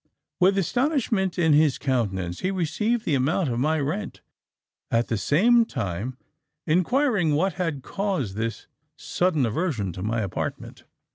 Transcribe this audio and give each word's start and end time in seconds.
"With 0.39 0.57
astonishment 0.57 1.37
in 1.37 1.53
his 1.53 1.77
countenance, 1.77 2.39
he 2.39 2.49
received 2.49 3.05
the 3.05 3.13
amount 3.13 3.49
of 3.49 3.59
my 3.59 3.79
rent, 3.79 4.21
at 4.89 5.09
the 5.09 5.15
same 5.17 5.63
time 5.63 6.17
inquiring 6.65 7.35
what 7.35 7.53
had 7.61 7.83
caused 7.83 8.35
this 8.35 8.65
sudden 8.95 9.45
aversion 9.45 9.93
to 9.93 10.01
my 10.01 10.21
apartment. 10.21 10.85